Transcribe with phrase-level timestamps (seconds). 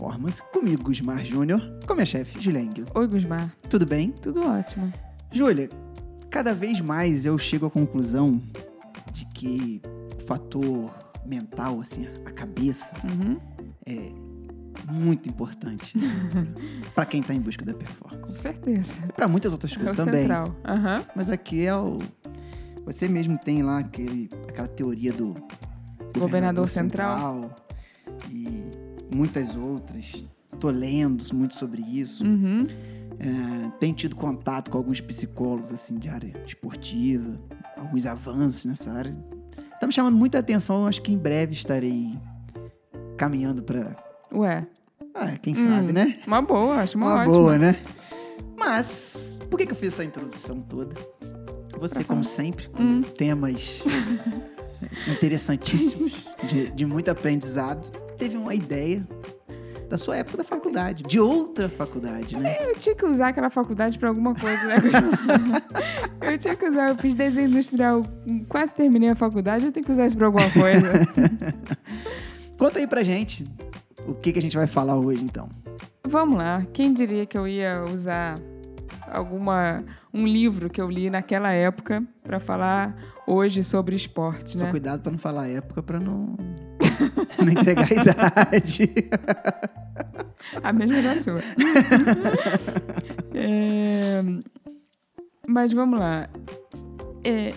[0.00, 2.84] performance, comigo, Gusmar Júnior, com a minha chefe, Julia Engel.
[2.94, 3.50] Oi, Gusmar.
[3.70, 4.12] Tudo bem?
[4.12, 4.92] Tudo ótimo.
[5.32, 5.70] Júlia,
[6.30, 8.40] cada vez mais eu chego à conclusão
[9.12, 9.80] de que
[10.22, 10.90] o fator
[11.24, 13.38] mental, assim, a cabeça, Uhum.
[13.86, 14.10] é
[14.92, 15.94] muito importante
[16.94, 18.36] para quem tá em busca da Com performance.
[18.38, 18.92] certeza.
[19.08, 20.20] E para muitas outras É coisas o também.
[20.20, 20.54] central.
[20.64, 21.02] Aham.
[21.16, 21.98] Mas aqui é o.
[22.84, 25.34] Você mesmo tem lá aquele, aquela teoria do
[26.16, 27.16] Governador central.
[27.16, 27.56] central
[28.30, 28.65] e
[29.16, 30.24] muitas outras.
[30.60, 32.24] Tô lendo muito sobre isso.
[32.24, 32.66] Uhum.
[33.18, 37.38] É, tenho tido contato com alguns psicólogos assim de área esportiva,
[37.76, 39.16] alguns avanços nessa área.
[39.80, 40.86] Tá me chamando muita atenção.
[40.86, 42.18] Acho que em breve estarei
[43.16, 43.96] caminhando para,
[44.32, 44.66] Ué,
[45.40, 46.18] quem sabe, Hum, né?
[46.26, 47.32] uma boa, acho uma, Uma ótima.
[47.34, 47.76] boa, né?
[48.56, 50.94] Mas, por que, que eu fiz essa introdução toda?
[51.78, 53.00] Você, como sempre, com Hum.
[53.02, 53.80] temas
[55.10, 56.12] interessantíssimos,
[56.48, 57.86] de, de muito aprendizado,
[58.16, 59.06] teve uma ideia
[59.88, 62.56] da sua época da faculdade, de outra faculdade, né?
[62.60, 64.76] Eu tinha que usar aquela faculdade pra alguma coisa, né?
[66.32, 68.02] eu tinha que usar, eu fiz desenho industrial,
[68.48, 70.92] quase terminei a faculdade, eu tenho que usar isso pra alguma coisa.
[72.58, 73.44] Conta aí pra gente
[74.06, 75.48] o que, que a gente vai falar hoje, então.
[76.04, 78.38] Vamos lá, quem diria que eu ia usar
[79.08, 84.70] alguma um livro que eu li naquela época pra falar hoje sobre esporte, Só né?
[84.70, 86.36] cuidado pra não falar época, pra não,
[87.38, 88.94] não entregar a idade.
[90.62, 91.40] A mesma da sua.
[93.34, 94.22] É,
[95.46, 96.28] Mas vamos lá.
[97.24, 97.52] É,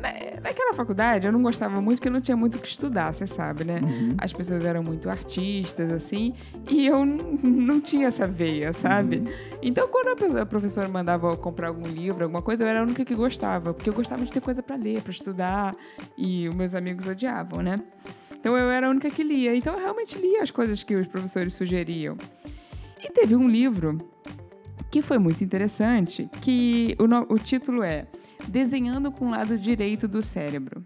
[0.00, 3.12] na- Naquela faculdade eu não gostava muito porque eu não tinha muito o que estudar,
[3.12, 3.80] você sabe, né?
[3.82, 4.14] Uhum.
[4.18, 6.32] As pessoas eram muito artistas, assim,
[6.70, 9.24] e eu não tinha essa veia, sabe?
[9.60, 13.04] Então, quando a professora mandava eu comprar algum livro, alguma coisa, eu era a única
[13.04, 15.74] que gostava, porque eu gostava de ter coisa para ler, para estudar,
[16.16, 17.80] e os meus amigos odiavam, né?
[18.40, 19.54] Então, eu era a única que lia.
[19.54, 22.16] Então, eu realmente lia as coisas que os professores sugeriam.
[23.02, 23.98] E teve um livro
[24.90, 28.06] que foi muito interessante, que o, o título é
[28.46, 30.84] Desenhando com o lado direito do cérebro.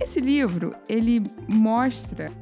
[0.00, 2.32] Esse livro, ele mostra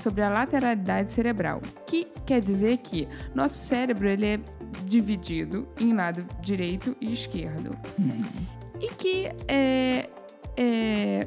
[0.00, 4.40] sobre a lateralidade cerebral, que quer dizer que nosso cérebro ele é
[4.84, 7.70] dividido em lado direito e esquerdo.
[8.80, 10.08] E que é,
[10.56, 11.26] é,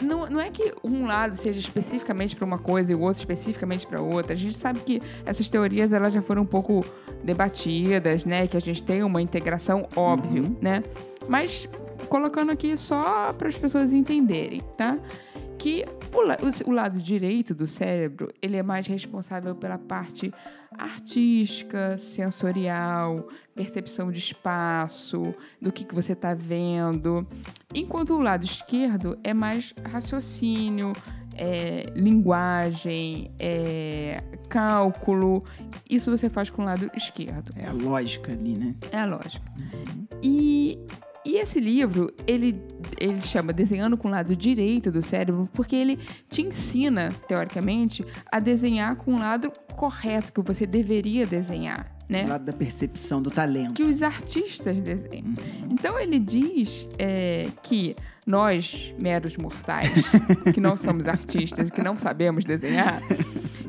[0.00, 3.86] não, não é que um lado seja especificamente para uma coisa e o outro especificamente
[3.86, 4.32] para outra.
[4.32, 6.84] A gente sabe que essas teorias elas já foram um pouco
[7.22, 8.46] debatidas, né?
[8.46, 10.56] Que a gente tem uma integração óbvio, Uhum.
[10.60, 10.82] né?
[11.28, 11.68] Mas
[12.08, 14.98] colocando aqui só para as pessoas entenderem, tá?
[15.64, 15.82] Que
[16.12, 20.30] o, o- o lado direito do cérebro ele é mais responsável pela parte
[20.76, 27.26] artística, sensorial, percepção de espaço, do que, que você está vendo,
[27.74, 30.92] enquanto o lado esquerdo é mais raciocínio,
[31.36, 35.42] é, linguagem, é, cálculo.
[35.88, 37.52] Isso você faz com o lado esquerdo.
[37.56, 38.74] É a lógica ali, né?
[38.92, 39.50] É a lógica.
[40.22, 40.78] E,
[41.24, 42.60] e esse livro, ele,
[43.00, 45.98] ele chama Desenhando com o Lado Direito do Cérebro, porque ele
[46.28, 52.24] te ensina, teoricamente, a desenhar com o lado correto que você deveria desenhar, né?
[52.24, 53.72] Do lado da percepção do talento.
[53.72, 55.28] Que os artistas desenham.
[55.28, 55.68] Uhum.
[55.70, 57.96] Então ele diz é, que
[58.26, 59.90] nós, meros mortais,
[60.52, 63.00] que não somos artistas, que não sabemos desenhar,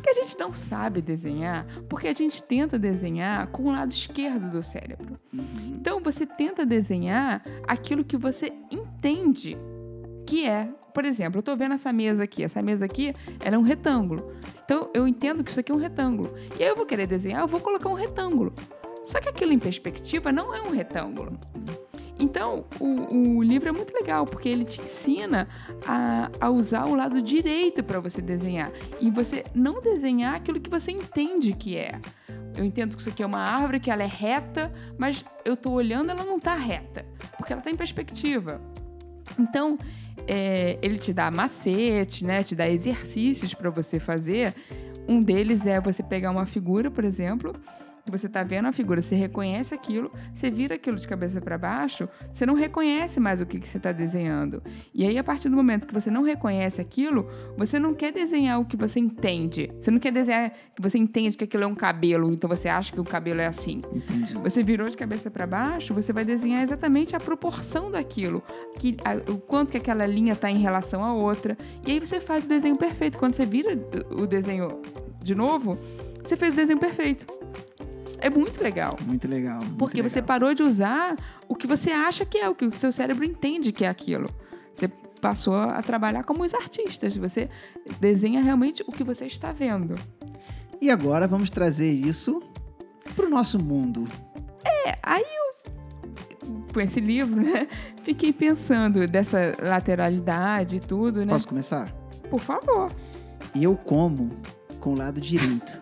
[0.05, 4.51] que a gente não sabe desenhar porque a gente tenta desenhar com o lado esquerdo
[4.51, 5.19] do cérebro.
[5.33, 5.73] Uhum.
[5.79, 9.57] Então você tenta desenhar aquilo que você entende
[10.27, 10.69] que é.
[10.93, 12.43] Por exemplo, eu tô vendo essa mesa aqui.
[12.43, 14.31] Essa mesa aqui, ela é um retângulo.
[14.63, 16.35] Então eu entendo que isso aqui é um retângulo.
[16.59, 18.53] E aí eu vou querer desenhar, eu vou colocar um retângulo.
[19.03, 21.39] Só que aquilo em perspectiva não é um retângulo.
[22.17, 25.47] Então, o, o livro é muito legal, porque ele te ensina
[25.85, 28.71] a, a usar o lado direito para você desenhar.
[29.01, 31.99] E você não desenhar aquilo que você entende que é.
[32.55, 35.71] Eu entendo que isso aqui é uma árvore, que ela é reta, mas eu tô
[35.71, 37.05] olhando, ela não tá reta,
[37.37, 38.61] porque ela tá em perspectiva.
[39.37, 39.77] Então,
[40.25, 42.43] é, ele te dá macete, né?
[42.43, 44.53] Te dá exercícios para você fazer.
[45.07, 47.53] Um deles é você pegar uma figura, por exemplo,
[48.11, 52.07] você tá vendo a figura, você reconhece aquilo, você vira aquilo de cabeça para baixo,
[52.33, 54.61] você não reconhece mais o que, que você está desenhando.
[54.93, 58.59] E aí, a partir do momento que você não reconhece aquilo, você não quer desenhar
[58.59, 59.71] o que você entende.
[59.81, 62.91] Você não quer desenhar que você entende que aquilo é um cabelo, então você acha
[62.93, 63.81] que o cabelo é assim.
[63.93, 64.33] Entendi.
[64.35, 68.43] Você virou de cabeça para baixo, você vai desenhar exatamente a proporção daquilo,
[68.77, 71.57] que, a- o quanto que aquela linha está em relação à outra.
[71.85, 73.17] E aí você faz o desenho perfeito.
[73.17, 73.71] Quando você vira
[74.11, 74.79] o desenho
[75.23, 75.75] de novo,
[76.23, 77.25] você fez o desenho perfeito.
[78.19, 78.97] É muito legal.
[79.05, 79.59] Muito legal.
[79.59, 80.27] muito Porque você legal.
[80.27, 81.15] parou de usar
[81.47, 84.29] o que você acha que é, o que o seu cérebro entende que é aquilo.
[84.73, 84.87] Você
[85.21, 87.15] passou a trabalhar como os artistas.
[87.17, 87.49] Você
[87.99, 89.95] desenha realmente o que você está vendo.
[90.81, 92.41] E agora vamos trazer isso
[93.15, 94.07] pro nosso mundo.
[94.63, 97.67] É, aí eu, com esse livro, né,
[98.03, 101.31] fiquei pensando dessa lateralidade e tudo, né?
[101.33, 101.91] Posso começar?
[102.29, 102.91] Por favor.
[103.53, 104.29] E eu como
[104.79, 105.81] com o lado direito.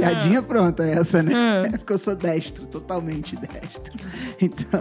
[0.00, 1.32] Piadinha pronta essa, né?
[1.66, 3.92] É porque eu sou destro, totalmente destro.
[4.42, 4.80] Então,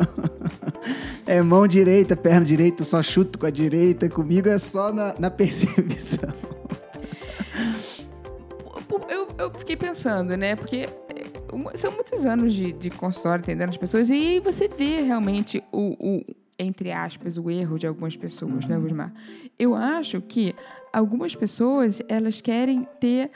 [1.27, 4.07] é mão direita, perna direita, só chuto com a direita.
[4.07, 6.29] Comigo é só na, na percepção.
[9.09, 10.55] Eu, eu fiquei pensando, né?
[10.55, 15.01] Porque é, são muitos anos de, de consultório atendendo as pessoas e aí você vê
[15.01, 16.25] realmente o, o,
[16.57, 19.13] entre aspas, o erro de algumas pessoas, né, Gusmar?
[19.57, 20.55] Eu acho que
[20.93, 23.31] algumas pessoas, elas querem ter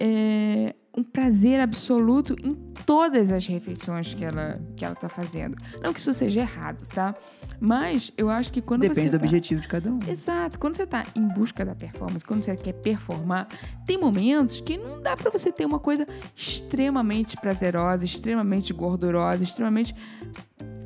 [0.00, 2.52] é, um prazer absoluto em
[2.84, 5.56] todas as refeições que ela, que ela tá fazendo.
[5.82, 7.14] Não que isso seja errado, tá?
[7.60, 9.98] Mas eu acho que quando Depende você do tá- objetivo de cada um.
[10.08, 10.58] Exato.
[10.58, 13.46] Quando você está em busca da performance, quando você quer performar,
[13.86, 19.94] tem momentos que não dá para você ter uma coisa extremamente prazerosa, extremamente gordurosa, extremamente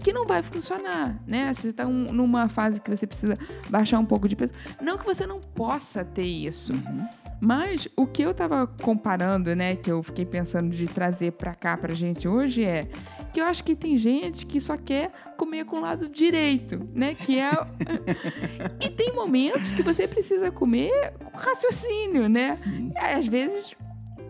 [0.03, 1.55] que não vai funcionar, né?
[1.55, 3.39] Se você está numa fase que você precisa
[3.71, 4.53] baixar um pouco de peso,
[4.83, 7.07] não que você não possa ter isso, Uhum.
[7.41, 11.77] Mas o que eu tava comparando, né, que eu fiquei pensando de trazer pra cá
[11.77, 12.89] pra gente hoje é
[13.33, 17.15] que eu acho que tem gente que só quer comer com o lado direito, né,
[17.15, 17.51] que é
[18.81, 22.59] E tem momentos que você precisa comer com raciocínio, né?
[22.63, 22.93] Sim.
[22.97, 23.75] Às vezes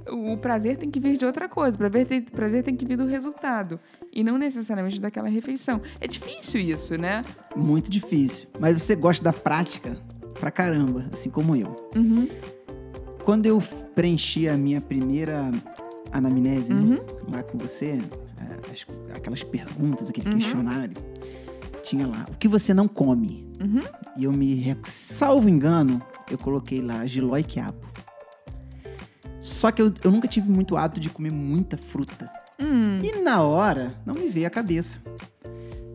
[0.09, 2.97] o prazer tem que vir de outra coisa, o prazer tem, prazer tem que vir
[2.97, 3.81] do resultado
[4.13, 5.81] e não necessariamente daquela refeição.
[6.01, 7.23] É difícil isso, né?
[7.57, 8.49] Muito difícil.
[8.59, 9.97] Mas você gosta da prática
[10.39, 11.75] pra caramba, assim como eu.
[11.97, 12.29] Uhum,
[13.25, 13.63] Quando eu
[13.95, 15.51] preenchi a minha primeira
[16.13, 17.99] anamnese né, uhum, lá com você,
[18.39, 18.87] é, as-
[19.17, 20.35] aquelas perguntas, aquele Uhum.
[20.39, 20.95] questionário,
[21.83, 23.47] tinha lá, o que você não come?
[23.61, 23.81] uhum.
[24.17, 26.01] E eu me, salvo engano,
[26.31, 27.79] eu coloquei lá giló e quiabo.
[29.41, 32.31] Só que eu, eu nunca tive muito hábito de comer muita fruta.
[32.61, 35.01] Hum, E na hora, não me veio a cabeça.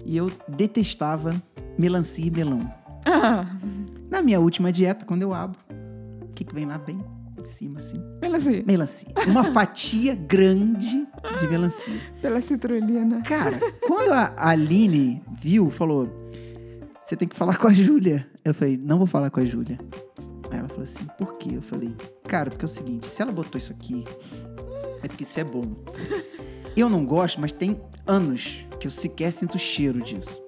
[0.05, 1.31] E eu detestava
[1.77, 2.59] melancia e melão.
[3.05, 3.45] ah,
[4.09, 5.57] Na minha última dieta, quando eu abro,
[6.23, 7.01] o que, que vem lá bem
[7.41, 7.95] em cima, assim?
[8.19, 9.09] pela, ci- Melancia.
[9.27, 11.07] Uma fatia grande
[11.39, 11.99] de melancia.
[12.21, 13.21] pela citrulina.
[13.23, 16.07] Cara, quando a Aline viu, falou:
[17.05, 18.27] Você tem que falar com a Júlia.
[18.43, 19.79] Eu falei: Não vou falar com a Júlia.
[20.51, 21.49] Aí ela falou assim: Por quê?
[21.53, 21.93] Eu falei:
[22.27, 24.03] Cara, porque é o seguinte: se ela botou isso aqui,
[25.03, 25.63] é porque isso é bom.
[26.75, 30.41] Eu não gosto, mas tem anos que eu sequer sinto o cheiro disso.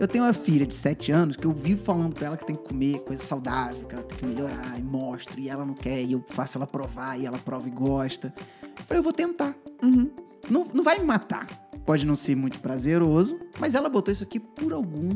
[0.00, 2.54] Eu tenho uma filha de 7 anos que eu vivo falando pra ela que tem
[2.54, 6.02] que comer coisa saudável, que ela tem que melhorar, e mostro, e ela não quer,
[6.02, 8.32] e eu faço ela provar, e ela prova e gosta.
[8.62, 9.56] Eu falei, eu vou tentar.
[9.82, 10.08] Uhum.
[10.48, 11.46] Não, não vai me matar.
[11.84, 15.08] Pode não ser muito prazeroso, mas ela botou isso aqui por algum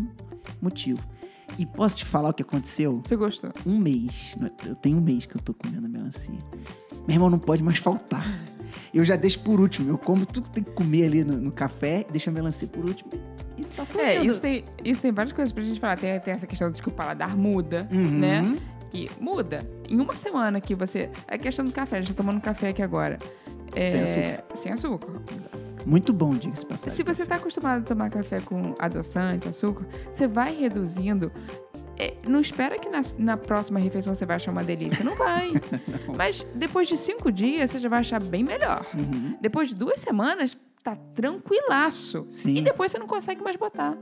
[0.61, 1.01] motivo.
[1.57, 3.01] E posso te falar o que aconteceu?
[3.05, 3.53] Você gostou?
[3.65, 4.35] Um mês.
[4.67, 6.39] Eu tenho um mês que eu tô comendo melancia.
[7.07, 8.27] Meu irmão, não pode mais faltar.
[8.93, 9.91] Eu já deixo por último.
[9.91, 12.85] Eu como tudo que tem que comer ali no, no café, deixo a melancia por
[12.87, 13.11] último
[13.73, 14.09] tá fluindo.
[14.11, 15.97] É, isso tem, isso tem várias coisas pra gente falar.
[15.99, 18.11] Tem, tem essa questão de que o paladar muda, Uhum.
[18.19, 18.59] né?
[18.91, 19.67] Que muda.
[19.89, 21.09] Em uma semana que você.
[21.27, 23.19] A questão do café, a gente tá tomando café aqui agora.
[23.75, 24.45] É, Sem açúcar.
[24.57, 25.09] Sem açúcar.
[25.87, 26.95] Muito bom, diga-se passagem.
[26.95, 31.33] Se você tá acostumado a tomar café com adoçante, açúcar, você vai reduzindo.
[31.99, 35.03] É, não espera que na, na próxima refeição você vai achar uma delícia.
[35.05, 35.53] Não vai.
[36.17, 38.85] Mas depois de cinco dias, você já vai achar bem melhor.
[38.95, 39.37] Uhum.
[39.41, 42.27] Depois de duas semanas, tá tranquilaço.
[42.31, 42.55] Sim.
[42.57, 43.97] E depois você não consegue mais botar.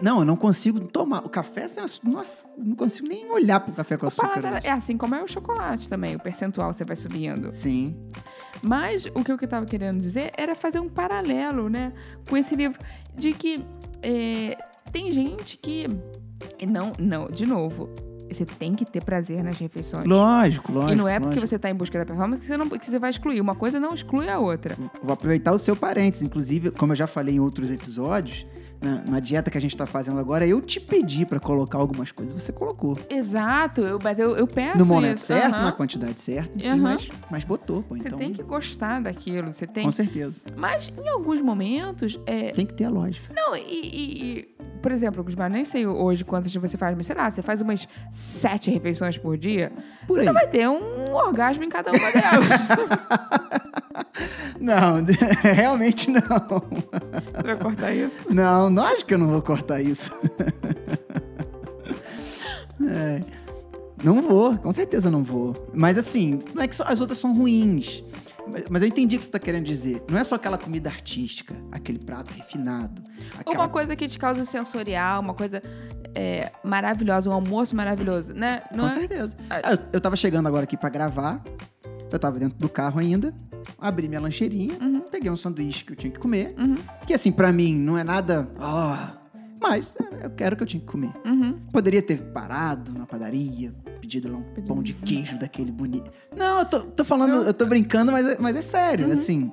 [0.00, 1.24] Não, eu não consigo tomar.
[1.24, 2.08] O café sem açúcar.
[2.08, 4.28] Nossa, não consigo nem olhar pro café com O açúcar.
[4.28, 4.66] paladar hoje.
[4.66, 7.52] é assim como é o chocolate também, o percentual você vai subindo.
[7.52, 7.94] Sim.
[8.62, 11.92] Mas o que eu estava querendo dizer era fazer um paralelo, né,
[12.28, 12.78] com esse livro
[13.14, 13.62] de que
[14.02, 14.56] é,
[14.90, 15.86] tem gente que
[16.66, 17.90] não, não, de novo,
[18.34, 20.04] você tem que ter prazer nas refeições.
[20.04, 20.92] Lógico, lógico.
[20.92, 21.46] e não é porque lógico.
[21.48, 23.40] você está em busca da performance que você, não, que você vai excluir.
[23.40, 24.76] Uma coisa não exclui a outra.
[25.02, 26.22] Vou aproveitar o seu parênteses.
[26.24, 28.46] Inclusive, como eu já falei em outros episódios,
[28.80, 32.12] na, na dieta que a gente tá fazendo agora, eu te pedi pra colocar algumas
[32.12, 32.98] coisas, você colocou.
[33.08, 35.26] Exato, eu, mas eu, eu peço no momento isso.
[35.28, 35.64] certo, aham.
[35.64, 36.76] na quantidade certa, enfim, Aham.
[36.76, 37.96] mas, mas botou, pô.
[37.96, 39.84] Você Então, tem que gostar daquilo, você tem.
[39.84, 40.42] com certeza.
[40.54, 43.32] Mas em alguns momentos, é, Tem que ter a lógica.
[43.34, 47.16] Não, e, e- e, por exemplo, Gusmar, nem sei hoje quantas você faz, mas sei
[47.16, 49.72] lá, você faz umas sete refeições por dia,
[50.06, 52.46] Por você vai ter um orgasmo em cada uma delas.
[54.60, 54.96] Não,
[55.42, 56.20] realmente não.
[56.20, 58.34] você vai cortar isso?
[58.34, 60.10] Não, lógico que eu não vou cortar isso.
[62.88, 63.20] É.
[64.02, 65.70] Não vou, com certeza não vou.
[65.74, 68.04] Mas assim, não é que as outras são ruins.
[68.70, 70.02] Mas- eu entendi o que você está querendo dizer.
[70.10, 73.02] Não é só aquela comida artística, aquele prato refinado.
[73.38, 73.56] Aquela...
[73.64, 75.62] uma coisa que te causa sensorial, uma coisa.
[76.14, 78.62] é, maravilhosa, um almoço maravilhoso, né?
[78.74, 78.98] Não Com é?
[79.00, 79.36] certeza.
[79.50, 79.60] Ah.
[79.62, 81.42] Ah, eu, eu tava chegando agora aqui pra gravar.
[82.10, 83.34] Eu tava dentro do carro ainda.
[83.78, 84.74] Abri minha lancheirinha.
[84.80, 85.00] Uhum.
[85.10, 86.54] Peguei um sanduíche que eu tinha que comer.
[86.56, 86.76] Uhum,
[87.06, 88.48] Que assim, pra mim, não é nada.
[88.60, 88.96] ó,
[89.60, 91.12] mas é, eu quero o que eu tinha que comer.
[91.24, 91.58] uhum.
[91.72, 96.10] Poderia ter parado na padaria, pedido lá um Pedido pão de um- queijo daquele bonito.
[96.36, 97.42] Não, eu tô, tô falando, Não.
[97.42, 99.06] eu tô brincando, mas, é- mas é sério.
[99.06, 99.12] Uhum.
[99.12, 99.52] Assim,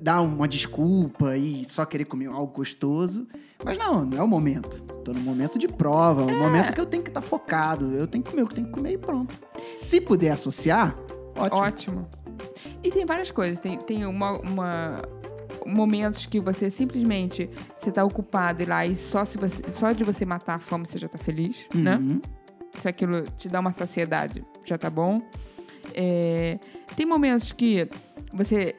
[0.00, 3.26] dar uma desculpa e só querer comer algo gostoso.
[3.64, 4.80] Mas não, não é o momento.
[5.04, 7.92] Tô no momento de prova, é o momento que eu tenho que estar focado.
[7.92, 9.34] Eu tenho que comer o que tenho que comer e pronto.
[9.72, 10.96] Se puder associar,
[11.36, 11.60] ótimo.
[11.60, 12.08] Ótimo.
[12.82, 13.58] E tem várias coisas.
[13.60, 15.02] Tem, tem uma, uma-
[15.66, 17.48] momentos que você simplesmente
[17.80, 20.86] você tá ocupado e lá e só, se você, só de você matar a fome
[20.86, 21.96] você já tá feliz, né?
[21.96, 22.20] Uhum.
[22.78, 25.22] Se aquilo te dá uma saciedade, já tá bom.
[25.94, 26.58] É,
[26.96, 27.88] tem momentos que
[28.32, 28.74] você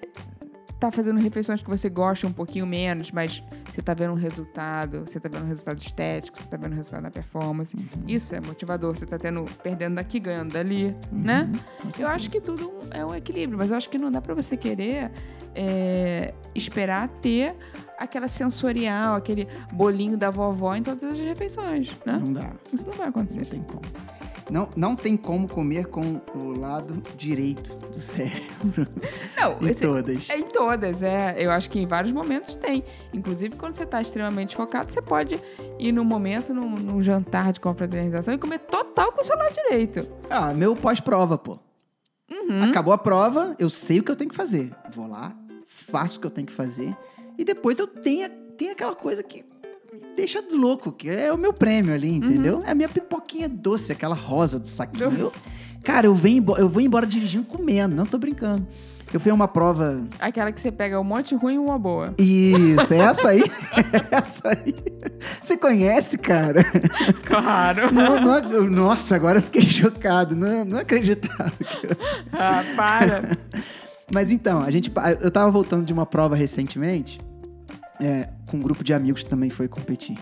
[0.79, 3.41] tá fazendo refeições que você gosta um pouquinho menos, mas
[3.73, 6.75] você tá vendo um resultado, você tá vendo um resultado estético, você tá vendo um
[6.75, 7.75] resultado na performance.
[8.07, 11.49] Isso é motivador, você tá tendo, perdendo daqui, ganhando dali, né?
[11.81, 14.33] Com Eu acho que tudo é um equilíbrio, mas eu acho que não dá pra
[14.33, 15.11] você querer
[15.55, 17.55] é, esperar ter
[17.97, 22.21] aquela sensorial, aquele bolinho da vovó em todas as refeições, né?
[22.23, 22.51] Não dá.
[22.73, 23.45] Isso não vai Não acontecer.
[23.45, 23.81] tem como.
[24.49, 28.87] Não, não tem como comer com o lado direito do cérebro.
[29.35, 30.29] Não, em esse- todas.
[30.29, 31.35] é em todas, é.
[31.37, 32.83] Eu acho que em vários momentos tem.
[33.11, 35.39] Inclusive, quando você tá extremamente focado, você pode
[35.79, 39.53] ir num momento, num, num jantar de confraternização e comer total com o seu lado
[39.53, 40.07] direito.
[40.29, 41.57] Ah, meu pós-prova, pô.
[42.31, 42.63] Uhum.
[42.65, 44.71] Acabou a prova, eu sei o que eu tenho que fazer.
[44.93, 45.35] Vou lá,
[45.65, 46.95] faço o que eu tenho que fazer.
[47.37, 49.43] E depois eu tenho, tenho aquela coisa que
[50.15, 52.63] deixa louco, que é o meu prêmio ali, entendeu?
[52.65, 55.11] É a minha pipoquinha doce, aquela rosa do saquinho.
[55.17, 55.33] Eu-
[55.83, 58.65] cara, eu, venho, eu vou embora dirigindo comendo, não tô brincando.
[59.13, 60.01] Eu fui a uma prova.
[60.19, 62.13] Aquela que você pega um monte ruim e uma boa.
[62.17, 63.43] Isso, é essa aí.
[64.11, 64.73] essa aí.
[65.39, 66.65] Você conhece, cara?
[67.23, 67.93] Claro.
[67.93, 70.35] Não, não ac- nossa, agora eu fiquei chocado.
[70.35, 71.53] Não, não acreditava.
[71.83, 71.95] eu-
[72.33, 73.37] ah, para.
[74.11, 77.19] Mas então, a gente, eu tava voltando de uma prova recentemente,
[77.99, 80.17] é, com um grupo de amigos que também foi competir.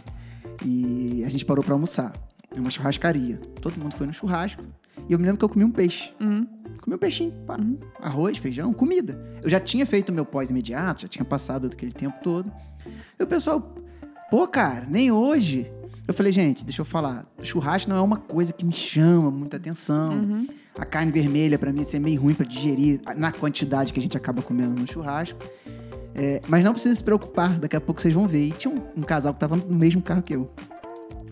[0.66, 2.14] E a gente parou pra almoçar.
[2.56, 3.38] É uma churrascaria.
[3.62, 4.64] Todo mundo foi no churrasco.
[5.10, 6.14] E eu me lembro que eu comi um peixe.
[6.22, 6.46] Hum.
[6.82, 7.58] Comi um peixinho, pá.
[7.58, 7.78] Uhum.
[8.00, 9.20] Arroz, feijão, comida.
[9.42, 12.52] Eu já tinha feito meu pós-imediato, já tinha passado aquele tempo todo.
[13.20, 13.76] E o pessoal,
[14.30, 15.72] pô, cara, nem hoje.
[16.08, 17.26] Eu falei, gente, deixa eu falar.
[17.42, 20.12] Churrasco não é uma coisa que me chama muita atenção.
[20.12, 20.48] Uhum.
[20.78, 24.18] A carne vermelha, pra mim, é meio ruim pra digerir na quantidade que a gente
[24.18, 25.40] acaba comendo no churrasco.
[26.16, 28.48] É, mas não precisa se preocupar, daqui a pouco vocês vão ver.
[28.48, 30.50] E tinha um, um casal que tava no mesmo carro que eu.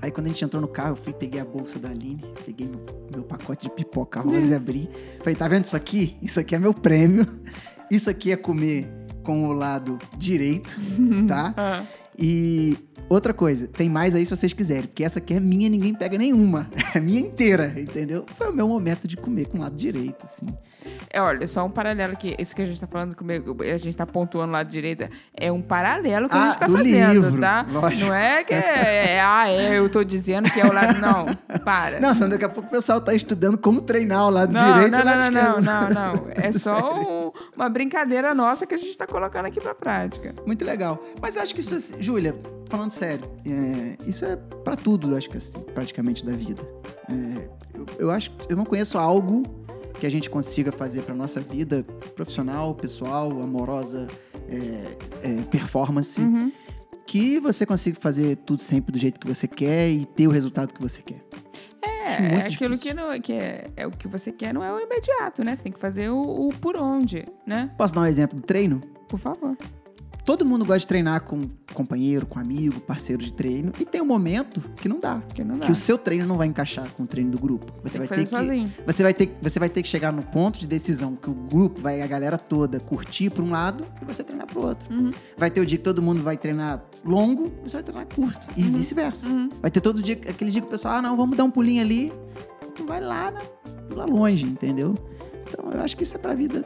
[0.01, 2.67] Aí quando a gente entrou no carro, eu fui, peguei a bolsa da Aline, peguei
[2.67, 2.83] meu,
[3.13, 4.89] meu pacote de pipoca rosa e abri.
[5.19, 6.17] Falei, tá vendo isso aqui?
[6.21, 7.27] Isso aqui é meu prêmio.
[7.89, 8.88] Isso aqui é comer
[9.23, 10.75] com o lado direito,
[11.27, 11.53] tá?
[11.55, 11.83] Ah.
[12.23, 12.77] E
[13.09, 16.17] outra coisa, tem mais aí se vocês quiserem, porque essa aqui é minha, ninguém pega
[16.17, 16.69] nenhuma.
[16.93, 18.25] É minha inteira, entendeu?
[18.37, 20.45] Foi o meu momento de comer com o lado direito, assim.
[21.09, 22.35] É, olha, só um paralelo aqui.
[22.37, 25.49] Isso que a gente tá falando, comigo, a gente tá pontuando o lado direito, é
[25.49, 27.65] um paralelo que a Ah, gente tá do fazendo, livro, tá?
[27.71, 28.07] lógico.
[28.09, 30.99] Não é que é, é, ah, é, eu tô dizendo que é o lado.
[30.99, 31.27] Não,
[31.63, 32.01] para.
[32.01, 34.91] Não, Sandra, daqui a pouco o pessoal tá estudando como treinar o lado Não, direito
[34.91, 35.93] não, e o lado não, não, esquerdo.
[35.93, 36.31] não, não.
[36.35, 40.35] É só um- uma brincadeira nossa que a gente tá colocando aqui pra prática.
[40.45, 41.01] Muito legal.
[41.21, 42.35] Mas eu acho que isso, é, Júlia,
[42.67, 46.61] falando sério, é, isso é pra tudo, eu acho que assim, praticamente da vida.
[47.09, 49.43] É, eu, eu acho eu não conheço algo
[49.99, 51.83] que a gente consiga fazer pra nossa vida
[52.15, 54.07] profissional, pessoal, amorosa,
[54.49, 56.51] é, é, performance, Uhum.
[57.07, 60.73] que você consiga fazer tudo sempre do jeito que você quer e ter o resultado
[60.73, 61.23] que você quer.
[61.81, 62.77] É, é aquilo difícil.
[62.79, 65.55] que, não, que é, é o que você quer, não é o imediato, né?
[65.55, 67.71] Você tem que fazer o, o por onde, né?
[67.77, 68.81] Posso dar um exemplo do treino?
[69.07, 69.55] Por favor.
[70.23, 73.71] Todo mundo gosta de treinar com companheiro, com amigo, parceiro de treino.
[73.79, 75.15] E tem um momento que não dá.
[75.15, 75.65] Porque não dá.
[75.65, 77.73] Que o seu treino não vai encaixar com o treino do grupo.
[77.83, 78.73] Você tem vai que ter que sozinho.
[78.85, 81.81] você vai ter você vai ter que chegar no ponto de decisão que o grupo
[81.81, 84.93] vai a galera toda curtir para um lado e você treinar pro outro.
[84.93, 85.09] Uhum.
[85.35, 88.63] Vai ter o dia que todo mundo vai treinar longo, você vai treinar curto e
[88.63, 88.73] Uhum.
[88.73, 89.27] vice-versa.
[89.27, 89.49] Uhum.
[89.59, 91.81] Vai ter todo dia aquele dia que o pessoal, ah, não, vamos dar um pulinho
[91.81, 92.13] ali.
[92.75, 93.39] Tu vai lá, né,
[93.95, 94.93] lá longe, entendeu?
[95.49, 96.63] Então, eu acho que isso é pra vida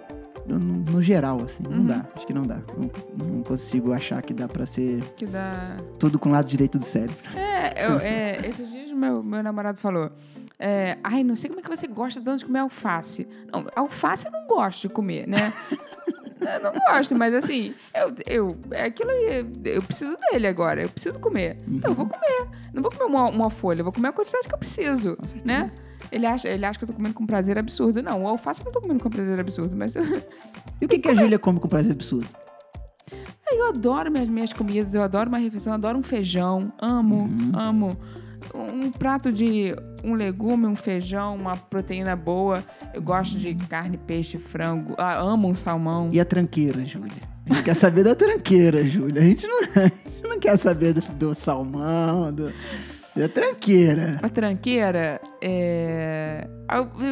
[0.47, 1.63] no, no geral, assim.
[1.63, 1.85] Não Uhum.
[1.85, 2.05] dá.
[2.15, 2.59] Acho que não dá.
[2.77, 5.77] Não, não consigo achar que dá pra ser Que dá.
[5.99, 7.15] tudo com o lado direito do cérebro.
[7.35, 10.11] É, eu, é, esses dias meu, meu namorado falou.
[10.59, 13.27] é, Ai, não sei como é que você gosta tanto de comer alface.
[13.51, 15.51] Não, alface eu não gosto de comer, né?
[16.41, 19.09] eu não gosto, mas assim, eu, eu, aquilo
[19.65, 21.57] eu preciso dele agora, eu preciso comer.
[21.67, 22.47] Então eu vou comer.
[22.73, 25.69] Não vou comer uma, uma folha, eu vou comer a quantidade que eu preciso, né?
[26.11, 28.01] Ele acha, ele acha que eu tô comendo com prazer absurdo.
[28.01, 29.95] Não, o alface eu não tô comendo com prazer absurdo, mas
[30.81, 32.27] E o que, que a Júlia come com prazer absurdo?
[33.51, 37.51] eu adoro minhas, minhas comidas, eu adoro uma refeição, eu adoro um feijão, amo, Uhum.
[37.53, 37.97] amo.
[38.53, 39.73] um prato de
[40.03, 42.63] um legume, um feijão, uma proteína boa.
[42.93, 44.93] Eu gosto de carne, peixe, frango.
[44.97, 46.09] Ah, amo um salmão.
[46.11, 47.11] E a tranqueira, Júlia?
[47.49, 49.21] A gente quer saber da tranqueira, Júlia.
[49.21, 52.51] A gente não, a gente não quer saber do, do salmão, do,
[53.15, 54.19] da tranqueira.
[54.21, 56.47] A tranqueira é.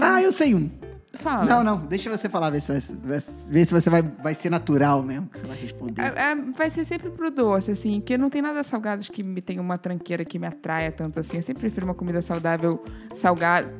[0.01, 0.69] Ah, eu sei um.
[1.15, 1.45] Fala.
[1.45, 2.71] Não, não, deixa você falar, ver se,
[3.05, 6.01] vai, ver se você vai, vai ser natural mesmo que você vai responder.
[6.01, 9.39] É- é- vai ser sempre pro doce, assim, porque não tem nada salgado que me
[9.39, 11.37] tenha uma tranqueira que me atraia tanto assim.
[11.37, 12.83] Eu sempre prefiro uma comida saudável,
[13.15, 13.71] salgada.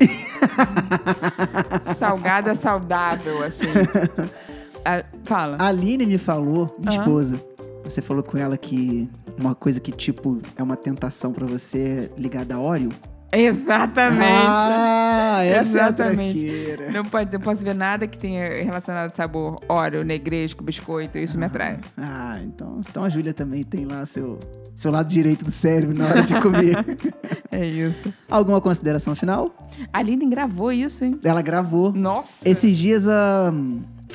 [1.96, 3.66] salgada, saudável, assim.
[4.84, 5.58] Ah, fala.
[5.60, 7.02] A Aline me falou, minha Aham.
[7.02, 7.36] esposa,
[7.84, 9.08] você falou com ela que
[9.38, 12.88] uma coisa que, tipo, é uma tentação pra você ligada a óleo.
[13.34, 14.22] Exatamente.
[14.46, 16.44] Ah, essa Exatamente.
[16.46, 16.90] é a tranqueira.
[16.92, 21.38] Não pode, não posso ver nada que tenha relacionado a sabor óleo, negresco, biscoito, isso
[21.38, 21.78] me atrai.
[21.96, 24.38] Ah, então, então a Júlia também tem lá seu,
[24.74, 26.76] seu lado direito do cérebro na hora de comer.
[27.54, 28.10] É isso.
[28.30, 29.54] Alguma consideração final?
[29.92, 31.20] A Aline gravou isso, hein?
[31.22, 31.92] Ela gravou.
[31.92, 32.48] Nossa!
[32.48, 33.52] Esses dias a